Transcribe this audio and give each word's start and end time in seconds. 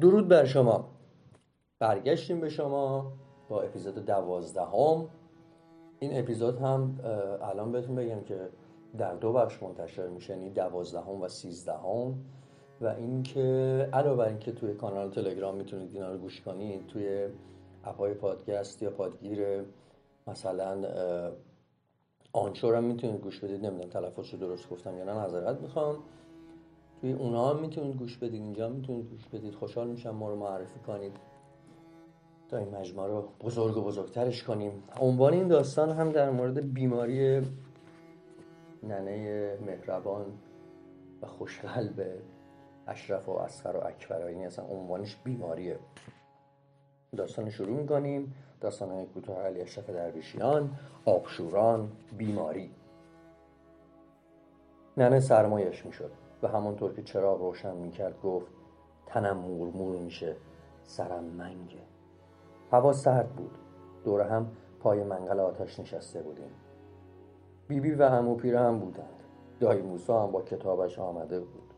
درود 0.00 0.28
بر 0.28 0.44
شما. 0.44 0.88
برگشتیم 1.78 2.40
به 2.40 2.48
شما 2.48 3.12
با 3.48 3.62
اپیزود 3.62 3.94
دوازدهم. 3.94 5.08
این 5.98 6.18
اپیزود 6.18 6.58
هم 6.58 7.00
الان 7.42 7.72
بهتون 7.72 7.94
بگم 7.94 8.20
که 8.20 8.48
در 8.98 9.14
دو 9.14 9.32
بخش 9.32 9.62
منتشر 9.62 10.08
میشه 10.08 10.32
یعنی 10.32 10.50
دوازدهم 10.50 11.22
و 11.22 11.28
سیزدهم. 11.28 12.14
و 12.80 12.86
اینکه 12.86 13.88
علاوه 13.92 14.16
بر 14.16 14.28
اینکه 14.28 14.52
توی 14.52 14.74
کانال 14.74 15.10
تلگرام 15.10 15.54
می‌تونید 15.54 15.94
اینا 15.94 16.12
رو 16.12 16.18
گوش 16.18 16.40
کنید 16.40 16.86
توی 16.86 17.28
اپای 17.84 18.14
پادکست 18.14 18.82
یا 18.82 18.90
پادگیر 18.90 19.64
مثلا 20.26 20.84
آنچور 22.32 22.74
هم 22.74 22.84
می‌تونید 22.84 23.20
گوش 23.20 23.40
بدید. 23.40 23.66
نمی‌دونم 23.66 23.90
تلفظ 23.90 24.34
رو 24.34 24.38
درست 24.38 24.70
گفتم 24.70 24.98
یا 24.98 25.04
نه 25.04 25.12
نظرت 25.12 25.60
می‌خوام. 25.60 25.96
توی 27.04 27.12
اونا 27.12 27.50
هم 27.50 27.60
می‌تونید 27.60 27.96
گوش 27.96 28.16
بدید 28.16 28.42
اینجا 28.42 28.68
می‌تونید 28.68 29.10
گوش 29.10 29.28
بدید. 29.28 29.54
خوشحال 29.54 29.88
میشم 29.88 30.10
ما 30.10 30.30
رو 30.30 30.36
معرفی 30.36 30.80
کنید. 30.86 31.12
تا 32.48 32.56
این 32.56 32.68
مجموعه 32.68 33.08
رو 33.08 33.28
بزرگ 33.40 33.76
و 33.76 33.80
بزرگترش 33.80 34.42
کنیم. 34.42 34.82
عنوان 35.00 35.32
این 35.32 35.48
داستان 35.48 35.90
هم 35.92 36.12
در 36.12 36.30
مورد 36.30 36.74
بیماری 36.74 37.42
ننه 38.82 39.58
مهربان 39.66 40.26
و 41.22 41.26
خوشقلب 41.26 42.18
اشرف 42.86 43.28
و 43.28 43.32
اسخر 43.32 43.76
و 43.76 43.86
اکبر 43.86 44.26
این 44.26 44.46
اصلا 44.46 44.64
عنوانش 44.64 45.16
بیماریه. 45.24 45.78
داستان 47.16 47.50
شروع 47.50 47.80
می‌کنیم. 47.80 48.34
داستان 48.60 48.90
های 48.90 49.06
کوتاه 49.06 49.38
علی 49.38 49.60
اشرف 49.60 49.90
درویشیان 49.90 50.70
آبشوران 51.04 51.92
بیماری. 52.18 52.70
ننه 54.96 55.20
سرمایش 55.20 55.86
می‌شد. 55.86 56.10
و 56.44 56.46
همانطور 56.46 56.92
که 56.92 57.02
چراغ 57.02 57.40
روشن 57.40 57.76
می‌کرد 57.76 58.22
گفت 58.22 58.46
تنم 59.06 59.36
مورمور 59.36 59.96
میشه 59.96 60.36
سرم 60.82 61.24
منگه. 61.24 61.82
هوا 62.72 62.92
سرد 62.92 63.28
بود. 63.28 63.58
دور 64.04 64.20
هم 64.20 64.50
پای 64.80 65.04
منقل 65.04 65.40
آتش 65.40 65.80
نشسته 65.80 66.22
بودیم. 66.22 66.50
بیبی 67.68 67.90
بی 67.90 67.94
و 67.94 68.02
امو 68.02 68.34
پیره 68.34 68.60
هم 68.60 68.78
بودند. 68.78 69.22
دایی 69.60 69.82
موسا 69.82 70.22
هم 70.22 70.32
با 70.32 70.42
کتابش 70.42 70.98
آمده 70.98 71.40
بود. 71.40 71.74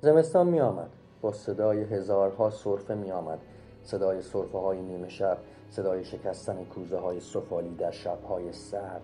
زمستان 0.00 0.48
می 0.48 0.60
آمد 0.60 0.90
با 1.20 1.32
صدای 1.32 1.82
هزارها 1.82 2.50
صرفه 2.50 2.94
می 2.94 3.12
آمد 3.12 3.38
صدای 3.82 4.22
صرفه 4.22 4.58
های 4.58 4.82
نیمه 4.82 5.08
شب 5.08 5.38
صدای 5.70 6.04
شکستن 6.04 6.64
کوزه 6.64 6.98
های 6.98 7.20
سفالی 7.20 7.74
در 7.74 7.90
شبهای 7.90 8.52
سرد. 8.52 9.02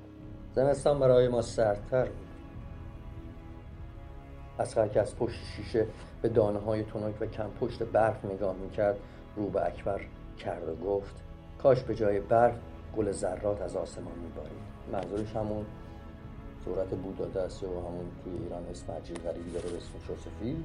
زمستان 0.53 0.99
برای 0.99 1.29
ما 1.29 1.43
سردتر 1.43 2.05
بود. 2.05 2.28
از 4.59 4.75
که 4.75 5.01
از 5.01 5.17
پشت 5.17 5.41
شیشه 5.57 5.87
به 6.23 6.29
دانه 6.29 6.59
های 6.59 6.83
تنک 6.83 7.15
و 7.21 7.27
کم 7.27 7.51
پشت 7.61 7.83
برف 7.83 8.25
نگاه 8.25 8.57
می‌کرد 8.57 8.97
رو 9.37 9.51
به 9.51 9.67
اکبر 9.67 10.01
کرد 10.39 10.69
و 10.69 10.75
گفت 10.75 11.15
کاش 11.63 11.83
به 11.83 11.95
جای 11.95 12.21
برف 12.21 12.55
گل 12.97 13.11
ذرات 13.13 13.63
از 13.63 13.77
آسمان 13.77 14.15
میبارید. 14.23 14.69
منظورش 14.93 15.37
همون 15.37 15.67
صورت 16.65 16.89
بودا 16.89 17.41
است 17.41 17.65
و 17.65 17.67
همون 17.67 18.07
توی 18.25 18.33
ایران 18.33 18.67
اسم 18.71 18.93
عجیب 18.93 19.17
غریبی 19.17 19.51
داره 19.51 19.69
به 19.71 19.77
اسم 19.77 19.93
شوسفی 20.07 20.65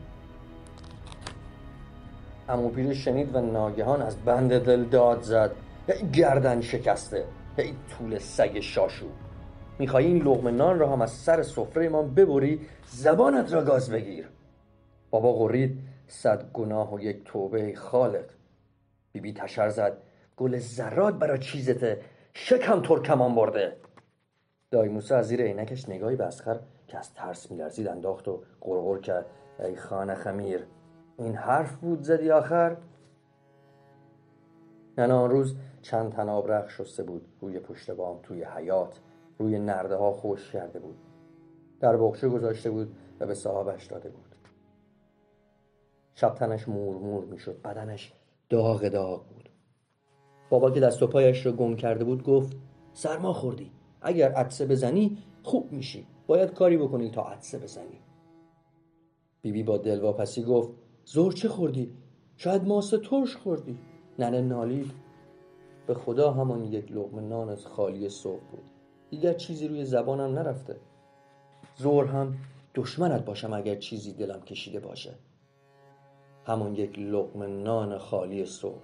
امو 2.50 2.70
پیر 2.70 2.94
شنید 2.94 3.36
و 3.36 3.42
ناگهان 3.42 4.02
از 4.02 4.18
بند 4.18 4.60
دل 4.60 4.84
داد 4.84 5.22
زد 5.22 5.52
گردن 6.14 6.62
شکسته 6.62 7.26
ای 7.58 7.74
طول 7.98 8.20
سگ 8.20 8.60
شاشو. 8.60 9.06
میخوایی 9.80 10.08
این 10.08 10.24
لغم 10.24 10.48
نان 10.48 10.80
را 10.80 10.90
هم 10.90 11.02
از 11.02 11.12
سر 11.12 11.44
سفره 11.44 11.90
ما 11.90 12.02
ببری 12.02 12.62
زبانت 12.86 13.54
را 13.54 13.64
گاز 13.64 13.90
بگیر. 13.90 14.30
بابا 15.10 15.34
غرید 15.34 15.80
صد 16.08 16.52
گناه 16.54 16.94
و 16.94 17.00
یک 17.00 17.24
توبه 17.26 17.76
خالق. 17.76 18.26
بیبی 19.12 19.32
بی 19.32 19.40
تشر 19.40 19.70
زد. 19.70 19.98
گل 20.38 20.58
زراد 20.58 21.20
برا 21.20 21.38
چیزته 21.38 22.02
شکم 22.34 22.82
ترکمان 22.82 23.36
برده. 23.36 23.76
دایی 24.72 24.92
موسی 24.92 25.14
از 25.14 25.28
زیر 25.28 25.42
عینکش 25.42 25.90
نگاهی 25.90 26.16
به 26.16 26.24
اسخر 26.24 26.60
که 26.88 26.98
از 26.98 27.14
ترس 27.14 27.52
میلرزید 27.52 27.88
انداخت 27.88 28.28
و 28.28 28.44
قرقر 28.62 28.98
کرد. 28.98 29.26
ای 29.60 29.76
خانه 29.76 30.16
خمیر 30.16 30.66
این 31.18 31.36
حرف 31.36 31.76
بود 31.76 32.02
زدی 32.02 32.32
آخر؟ 32.32 32.78
نه 34.98 35.14
آن 35.14 35.30
روز 35.30 35.56
چند 35.82 36.12
تناب 36.12 36.52
رخ 36.52 36.70
شسته 36.70 37.04
بود 37.04 37.26
روی 37.42 37.60
پشت 37.60 37.92
بام 37.92 38.20
توی 38.24 38.44
حیات 38.44 39.00
روی 39.38 39.60
نرده 39.60 39.96
ها 39.96 40.12
خوش 40.12 40.52
کرده 40.52 40.80
بود. 40.80 40.96
در 41.80 41.98
بخشه 41.98 42.30
گذاشته 42.30 42.72
بود 42.72 42.96
و 43.20 43.26
به 43.26 43.34
صاحبش 43.34 43.86
داده 43.86 44.10
بود. 44.10 44.36
شب 46.16 46.36
تنش 46.36 46.68
مور 46.68 46.98
مور 46.98 47.26
می‌شد 47.26 47.62
بدنش 47.62 48.14
داغ 48.50 48.88
داغ 48.88 49.28
بود. 49.28 49.50
بابا 50.50 50.72
که 50.72 50.80
دست 50.80 51.04
و 51.04 51.08
پایش 51.08 51.46
را 51.46 51.52
گم 51.52 51.76
کرده 51.76 52.04
بود 52.04 52.24
گفت 52.24 52.58
سرما 52.94 53.34
خوردی 53.34 53.72
اگر 54.02 54.32
عدسه 54.32 54.66
بزنی 54.66 55.18
خوب 55.44 55.72
میشی 55.72 56.08
باید 56.28 56.54
کاری 56.54 56.78
بکنی 56.78 57.12
تا 57.12 57.22
عدسه 57.22 57.60
بزنی. 57.60 58.02
بیبی 59.42 59.60
بی 59.60 59.64
با 59.64 59.78
دلواپسی 59.78 60.44
گفت 60.44 60.70
زور 61.06 61.34
چه 61.34 61.50
خوردی؟ 61.50 61.98
شاید 62.36 62.68
ماسه 62.68 62.98
ترش 62.98 63.36
خوردی. 63.36 63.80
ننه 64.20 64.42
نالید 64.42 64.92
به 65.88 65.94
خدا 65.94 66.32
همان 66.32 66.64
یک 66.64 66.92
لقمه 66.92 67.22
نان 67.22 67.50
از 67.50 67.66
خالی 67.66 68.10
صبح 68.10 68.44
بود. 68.52 68.73
دیگر 69.14 69.34
چیزی 69.34 69.68
روی 69.68 69.86
زبانم 69.86 70.40
نرفته. 70.40 70.76
زور 71.76 72.06
هم 72.06 72.36
دشمنت 72.76 73.26
باشم 73.26 73.54
اگر 73.54 73.76
چیزی 73.76 74.14
دلم 74.14 74.42
کشیده 74.42 74.80
باشه. 74.80 75.16
همون 76.46 76.76
یک 76.76 77.00
لقمه 77.00 77.48
نان 77.48 77.98
خالی 77.98 78.46
صبح. 78.46 78.82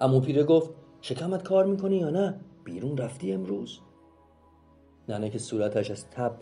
امو 0.00 0.20
پیره 0.20 0.44
گفت 0.44 0.70
شکمت 1.00 1.42
کار 1.42 1.66
می‌کنی 1.66 1.96
یا 1.96 2.10
نه؟ 2.10 2.40
بیرون 2.64 2.96
رفتی 2.96 3.32
امروز؟ 3.32 3.80
ننه 5.08 5.30
که 5.30 5.38
صورتش 5.38 5.90
از 5.90 6.10
تب 6.10 6.32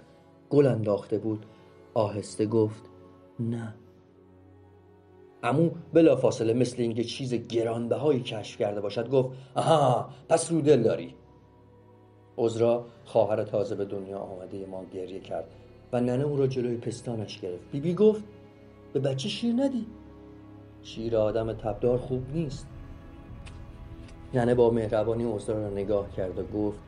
گل 0.50 0.66
انداخته 0.66 1.19
بود 1.19 1.47
آهسته 1.94 2.47
گفت 2.47 2.82
نه. 3.41 3.75
امو 5.43 5.70
بلا 5.93 6.16
فاصله 6.16 6.53
مثل 6.53 6.82
اینکه 6.82 7.04
چیز 7.04 7.34
گرانبهایی 7.34 8.20
کشف 8.20 8.58
کرده 8.58 8.81
باشد 8.81 9.10
گفت 9.10 9.31
آها 9.54 10.10
پس 10.28 10.53
رو 10.53 10.60
دل 10.60 10.82
داری. 10.82 11.14
عذرا 12.39 12.87
خواهر 13.05 13.45
تازه 13.45 13.75
به 13.75 13.85
دنیا 13.85 14.19
آمده 14.19 14.67
ما 14.67 14.85
گریه 14.85 15.21
کرد 15.21 15.45
و 15.93 16.01
ننه 16.01 16.25
او 16.25 16.37
را 16.37 16.47
جلوی 16.47 16.77
پستانش 16.77 17.41
گرفت. 17.41 17.71
بیبی 17.73 17.89
بی 17.89 17.95
گفت 17.95 18.25
به 18.93 19.01
بچه 19.01 19.29
شیر 19.29 19.55
ندی. 19.55 19.87
شیر 20.83 21.17
آدم 21.17 21.53
تبدار 21.53 21.99
خوب 21.99 22.23
نیست. 22.33 22.67
ننه 24.35 24.55
با 24.55 24.71
مهربانی 24.71 25.25
عذرا 25.25 25.59
را 25.59 25.71
نگاه 25.71 26.11
کرد 26.11 26.39
و 26.39 26.43
گفت 26.43 26.79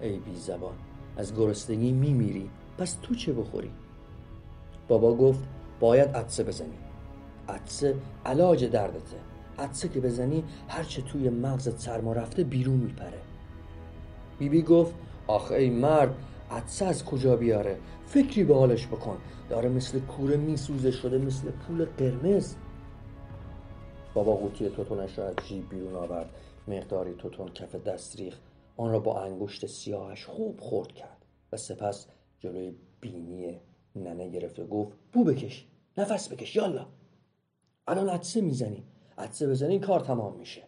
ای 0.00 0.18
بی 0.18 0.34
زبان 0.34 0.74
از 1.16 1.36
گرسنگی 1.36 1.92
میمیری 1.92 2.50
پس 2.78 2.98
تو 3.02 3.14
چه 3.14 3.32
بخوری؟ 3.32 3.70
بابا 4.88 5.14
گفت 5.14 5.44
باید 5.80 6.08
عدسه 6.08 6.44
بزنی. 6.44 6.78
عدسه 7.48 7.94
علاج 8.24 8.64
دردته. 8.64 9.16
عدسه 9.58 9.88
که 9.88 10.00
بزنی 10.00 10.44
هرچه 10.68 11.02
توی 11.02 11.30
مغزت 11.30 11.80
سرما 11.80 12.12
رفته 12.12 12.44
بیرون 12.44 12.76
میپره. 12.76 13.20
بیبی 14.38 14.62
بی 14.62 14.62
گفت 14.62 14.94
آخه 15.26 15.54
ای 15.54 15.70
مرد 15.70 16.14
عدسه 16.50 16.84
از 16.84 17.04
کجا 17.04 17.36
بیاره؟ 17.36 17.78
فکری 18.06 18.44
به 18.44 18.54
حالش 18.54 18.86
بکن. 18.86 19.18
داره 19.48 19.68
مثل 19.68 20.00
کوره 20.00 20.36
میسوزه 20.36 20.90
شده 20.90 21.18
مثل 21.18 21.50
پول 21.50 21.84
قرمز. 21.84 22.54
بابا 24.14 24.36
قوطی 24.36 24.68
توتونش 24.68 25.18
را 25.18 25.26
از 25.26 25.34
جیب 25.48 25.68
بیرون 25.70 25.94
آورد. 25.94 26.30
مقداری 26.68 27.14
توتون 27.14 27.48
کف 27.48 27.74
دست 27.74 28.20
ریخت. 28.20 28.40
آن 28.76 28.92
را 28.92 28.98
با 28.98 29.22
انگشت 29.22 29.66
سیاهش 29.66 30.24
خوب 30.24 30.60
خورد 30.60 30.92
کرد. 30.92 31.24
و 31.52 31.56
سپس 31.56 32.06
جلوی 32.40 32.74
بینی 33.00 33.60
ننه 33.96 34.28
گرفت 34.28 34.58
و 34.58 34.66
گفت 34.66 34.96
بو 35.12 35.24
بکش 35.24 35.66
نفس 35.98 36.32
بکش 36.32 36.56
یالا. 36.56 36.86
الان 37.86 38.08
عدسه 38.08 38.40
می‌زنی. 38.40 38.84
عدسه 39.18 39.46
بزنی 39.46 39.78
کار 39.78 40.00
تمام 40.00 40.36
میشه. 40.38 40.62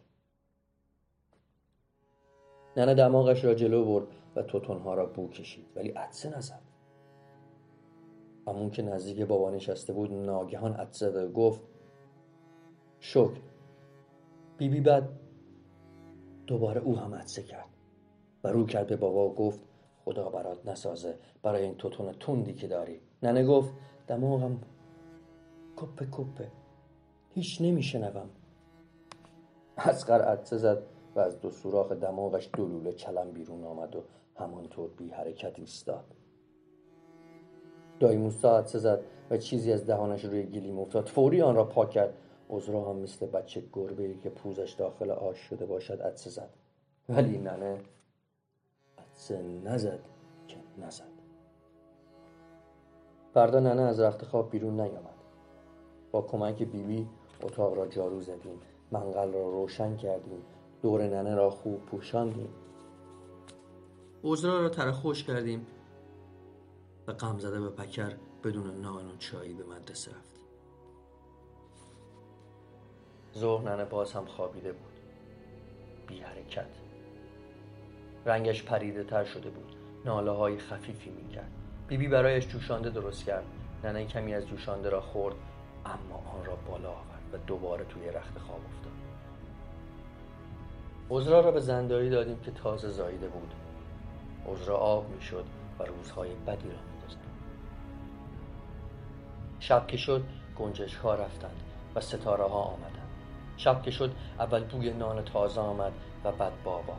ننه 2.77 2.95
دماغش 2.95 3.45
را 3.45 3.55
جلو 3.55 3.85
برد 3.85 4.07
و 4.37 4.43
توتونها 4.43 4.95
را 4.95 5.07
بو 5.07 5.29
کشید. 5.29 5.67
ولی 5.77 5.89
عدسه 5.89 6.37
نزد. 6.37 6.61
همون 8.49 8.71
که 8.71 8.83
نزدیک 8.83 9.21
بابا 9.21 9.51
نشسته 9.51 9.93
بود 9.93 10.13
ناگهان 10.13 10.73
عدسه 10.75 11.29
گفت 11.29 11.61
شکر. 13.01 13.41
بیبی 14.59 14.75
بی 14.75 14.81
بعد 14.81 15.09
دوباره 16.47 16.81
او 16.81 16.97
هم 16.97 17.15
عدسه 17.15 17.43
کرد. 17.43 17.69
و 18.45 18.49
رو 18.49 18.67
کرد 18.67 18.87
به 18.87 18.97
بابا 18.97 19.29
و 19.29 19.35
گفت 19.35 19.61
خدا 20.05 20.29
برات 20.29 20.67
نسازه. 20.67 21.19
برای 21.43 21.63
این 21.63 21.75
توتون 21.75 22.13
تندی 22.13 22.55
که 22.55 22.67
داری. 22.67 23.01
ننه 23.23 23.47
گفت 23.47 23.75
دماغم 24.07 24.61
کپه 25.77 26.07
کپه. 26.13 26.51
هیچ 27.31 27.61
نمیشنوم. 27.61 28.31
اسقر 29.77 30.23
عدسه 30.23 30.57
زد. 30.57 30.83
از 31.21 31.41
دو 31.41 31.51
سوراخ 31.51 31.93
دماغش 31.93 32.51
دو 32.57 32.67
لوله 32.67 32.93
چلم 32.93 33.31
بیرون 33.31 33.65
آمد 33.65 33.97
و 33.97 34.03
همانطور 34.37 34.91
بی 34.97 35.09
حرکت 35.09 35.59
ایستاد. 35.59 36.05
دایی 38.01 38.19
موسا 38.19 38.63
زد 38.63 39.01
و 39.31 39.37
چیزی 39.37 39.73
از 39.73 39.87
دهانش 39.87 40.25
روی 40.25 40.43
گلیم 40.43 40.79
افتاد. 40.79 41.07
فوری 41.07 41.43
آن 41.43 41.57
را 41.57 41.65
پاک 41.65 41.91
کرد. 41.91 42.15
عذرا 42.51 42.91
هم 42.91 42.97
مثل 42.97 43.27
بچه 43.27 43.63
گربه 43.73 44.03
ای 44.03 44.19
که 44.19 44.31
پوزش 44.31 44.73
داخل 44.73 45.11
آش 45.11 45.37
شده 45.39 45.67
باشد 45.67 46.03
عدسه 46.03 46.31
زد. 46.31 46.51
ولی 47.09 47.39
ننه 47.39 47.81
عدسه 48.99 49.43
نزد 49.43 50.01
که 50.49 50.57
نزد. 50.79 51.05
فردا 53.35 53.61
ننه 53.61 53.83
از 53.83 54.01
رخت 54.01 54.25
خواب 54.25 54.51
بیرون 54.51 54.81
نیامد. 54.81 55.15
با 56.13 56.23
کمک 56.23 56.63
بیبی 56.63 56.83
بی 56.83 57.07
اتاق 57.43 57.75
را 57.75 57.87
جارو 57.87 58.21
زدیم. 58.21 58.61
منقل 58.93 59.33
را 59.33 59.51
روشن 59.51 59.97
کردیم. 59.97 60.43
دور 60.83 61.03
ننه 61.03 61.35
را 61.35 61.51
خوب 61.51 61.87
پوشاندیم. 61.87 62.49
عذرا 64.25 64.61
را 64.61 64.69
تره 64.69 64.93
خوش 64.93 65.25
کردیم. 65.25 65.67
و 67.07 67.13
غم 67.13 67.39
زده 67.39 67.61
به 67.61 67.71
پکر 67.71 68.13
بدون 68.45 68.81
نان 68.81 69.07
و 69.07 69.17
چایی 69.17 69.55
به 69.55 69.65
مدرسه 69.65 70.11
رفتیم 70.11 70.45
ظهر 73.39 73.71
ننه 73.71 73.85
باز 73.85 74.13
هم 74.13 74.25
خوابیده 74.25 74.73
بود. 74.73 74.93
بی 76.07 76.21
حرکت. 76.21 76.71
رنگش 78.27 78.63
پریده 78.63 79.05
تر 79.05 79.25
شده 79.25 79.51
بود. 79.51 79.77
ناله 80.05 80.31
های 80.31 80.59
خفیفی 80.59 81.11
می 81.11 81.29
کرد. 81.29 81.51
بیبی 81.89 82.09
برایش 82.09 82.49
جوشانده 82.49 82.91
درست 82.91 83.25
کرد. 83.25 83.45
ننه 83.85 84.05
کمی 84.05 84.35
از 84.35 84.47
جوشانده 84.47 84.89
را 84.89 85.01
خورد 85.01 85.37
اما 85.87 86.17
آن 86.17 86.45
را 86.45 86.57
بالا 86.57 86.91
آورد 86.91 87.23
و 87.33 87.37
دوباره 87.37 87.85
توی 87.85 88.09
رخت 88.09 88.39
خواب 88.39 88.61
افتاد. 88.65 88.93
عذرا 91.11 91.41
را 91.41 91.51
به 91.51 91.61
زندایی 91.61 92.11
دادیم 92.11 92.41
که 92.41 92.51
تازه 92.51 92.89
زاییده 92.89 93.29
بود. 93.29 93.55
عذرا 94.47 94.77
آب 94.77 95.09
می‌شد 95.11 95.45
و 95.79 95.85
روزهای 95.85 96.35
بدی 96.35 96.69
را 96.69 96.79
میگذرد 96.93 97.27
شب 99.61 99.87
که 99.87 99.97
شد 99.97 100.25
گنجش 100.59 100.97
ها 100.97 101.15
رفتند 101.15 101.63
و 101.95 102.01
ستاره 102.01 102.45
ها 102.45 102.63
آمدند. 102.63 103.09
شب 103.57 103.83
که 103.83 103.91
شد 103.91 104.11
اول 104.39 104.65
بوی 104.65 104.93
نان 104.93 105.25
تازه 105.25 105.61
آمد 105.61 105.93
و 106.25 106.33
بعد 106.33 106.53
بابا. 106.65 106.95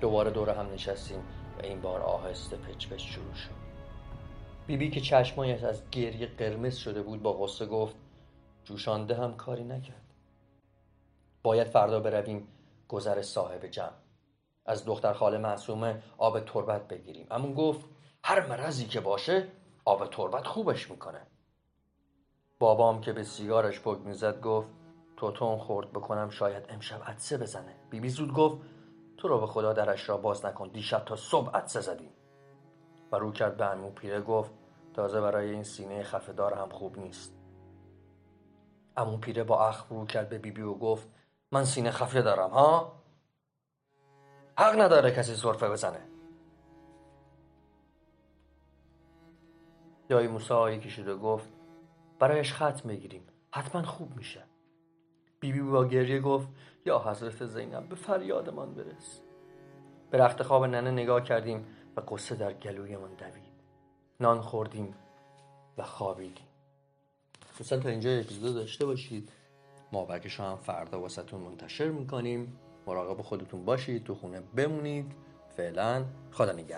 دوباره 0.00 0.30
دور 0.30 0.50
هم 0.50 0.72
نشستیم 0.72 1.20
و 1.58 1.62
این 1.62 1.80
بار 1.80 2.00
آهسته 2.00 2.56
پچ 2.56 2.88
پچ 2.88 3.02
شروع 3.02 3.34
شد. 3.34 3.60
بیبی 4.66 4.84
بی 4.84 4.90
که 4.90 5.00
چشمایش 5.00 5.62
از 5.62 5.90
گریه 5.90 6.26
قرمز 6.26 6.76
شده 6.76 7.02
بود 7.02 7.22
با 7.22 7.32
غصه 7.32 7.66
گفت 7.66 7.96
جوشانده 8.64 9.14
هم 9.14 9.36
کاری 9.36 9.64
نکرد. 9.64 10.14
باید 11.42 11.66
فردا 11.66 12.00
برویم 12.00 12.48
گذر 12.90 13.22
صاحب 13.22 13.66
جمع. 13.66 13.92
از 14.66 14.84
دختر 14.84 15.12
خاله 15.12 15.38
معصومه 15.38 16.02
آب 16.18 16.40
تربت 16.40 16.88
بگیریم. 16.88 17.26
اما 17.30 17.52
گفت 17.52 17.84
هر 18.24 18.46
مرضی 18.46 18.86
که 18.86 19.00
باشه 19.00 19.48
آب 19.84 20.10
تربت 20.10 20.46
خوبش 20.46 20.90
می‌کنه. 20.90 21.26
بابام 22.58 23.00
که 23.00 23.12
به 23.12 23.22
سیگارش 23.22 23.80
پک 23.80 23.98
می‌زد 23.98 24.40
گفت 24.40 24.68
توتون 25.16 25.58
خورد 25.58 25.92
بکنم 25.92 26.30
شاید 26.30 26.66
امشب 26.68 27.02
عدسه 27.06 27.38
بزنه. 27.38 27.74
بیبی 27.90 28.08
زود 28.08 28.32
گفت 28.32 28.58
تو 29.16 29.28
رو 29.28 29.40
به 29.40 29.46
خدا 29.46 29.72
درش 29.72 30.08
را 30.08 30.16
باز 30.16 30.44
نکن. 30.44 30.68
دیشب 30.68 31.04
تا 31.04 31.16
صبح 31.16 31.56
عدسه 31.56 31.80
زدیم. 31.80 32.12
و 33.12 33.16
رو 33.16 33.32
کرد 33.32 33.56
به 33.56 33.66
امو 33.66 33.90
پیره 33.90 34.20
گفت 34.20 34.50
تازه 34.94 35.20
برای 35.20 35.50
این 35.50 35.62
سینه 35.62 36.02
خفه 36.02 36.56
هم 36.56 36.68
خوب 36.68 36.98
نیست. 36.98 37.36
امو 38.96 39.16
پیره 39.16 39.44
با 39.44 39.68
اخ 39.68 39.86
رو 39.90 40.06
کرد 40.06 40.28
به 40.28 40.38
بیبی 40.38 40.62
و 40.62 40.74
گفت 40.74 41.08
من 41.52 41.64
سینه 41.64 41.90
خفه 41.90 42.22
دارم 42.22 42.50
ها؟ 42.50 42.92
حق 44.58 44.80
نداره 44.80 45.10
کسی 45.10 45.34
صرفه 45.34 45.68
بزنه. 45.68 46.00
دایی 50.08 50.28
موسا 50.28 50.76
که 50.76 50.88
شده 50.88 51.14
گفت 51.16 51.48
برایش 52.18 52.54
ختم 52.54 52.88
بگیریم 52.88 53.26
حتما 53.50 53.82
خوب 53.82 54.16
میشه. 54.16 54.42
بیبی 55.40 55.60
با 55.60 55.84
گریه 55.84 56.20
گفت 56.20 56.48
یا 56.86 56.98
حضرت 56.98 57.46
زینب 57.46 57.88
به 57.88 57.94
فریادمان 57.94 58.74
برس. 58.74 59.20
به 60.10 60.18
رخت 60.18 60.42
خواب 60.42 60.64
ننه 60.64 60.90
نگاه 60.90 61.22
کردیم 61.22 61.66
و 61.96 62.00
قصه 62.00 62.34
در 62.34 62.52
گلویمان 62.52 63.14
دوید. 63.14 63.52
نان 64.20 64.40
خوردیم 64.40 64.94
و 65.78 65.82
خوابیدیم. 65.82 66.46
دوستان 67.58 67.80
تا 67.80 67.88
اینجا 67.88 68.10
اپیزود 68.10 68.54
داشته 68.54 68.86
باشید. 68.86 69.32
ما 69.92 70.04
برگش 70.04 70.40
هم 70.40 70.56
فردا 70.56 71.00
واسهتون 71.00 71.40
منتشر 71.40 71.88
می‌کنیم. 71.88 72.58
مراقب 72.86 73.22
خودتون 73.22 73.64
باشید 73.64 74.04
تو 74.04 74.14
خونه 74.14 74.40
بمونید. 74.56 75.12
فعلا 75.56 76.04
خدا 76.30 76.52
نگه 76.52 76.64